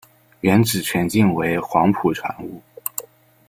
[0.39, 2.59] 原址全境为黄埔船坞。